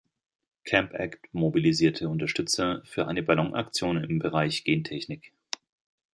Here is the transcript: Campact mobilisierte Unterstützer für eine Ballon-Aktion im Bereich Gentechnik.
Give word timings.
Campact 0.63 1.29
mobilisierte 1.31 2.09
Unterstützer 2.09 2.81
für 2.85 3.05
eine 3.05 3.21
Ballon-Aktion 3.21 4.03
im 4.03 4.17
Bereich 4.17 4.63
Gentechnik. 4.63 5.31